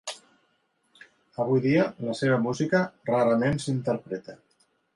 Avui 1.43 1.61
dia 1.65 1.85
la 2.07 2.17
seva 2.21 2.39
música 2.47 2.81
rarament 3.11 3.63
s'interpreta. 3.67 4.39